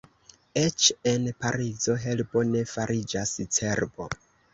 Eĉ 0.59 0.85
en 1.11 1.27
Parizo 1.43 1.97
herbo 2.05 2.43
ne 2.53 2.63
fariĝas 2.71 3.35
cerbo. 3.59 4.09